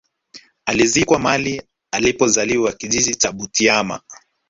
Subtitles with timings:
[0.65, 4.01] Alizikwa mahali alipo zaliwa kijiji cha Butiama